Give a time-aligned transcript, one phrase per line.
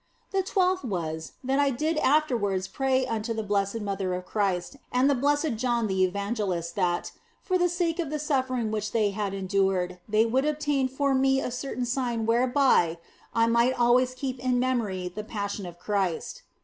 [0.31, 5.07] The twelfth was, that I did afterwards pray unto the Blessed Mother of Christ and
[5.07, 7.11] the Blessed John the 8 THE BLESSED ANGELA Evangelist that
[7.43, 11.39] (for the sake of the suffering which they had endured), they would obtain for me
[11.39, 12.97] a certain sign whereby
[13.35, 16.41] I might always keep in memory the Passion of Christ.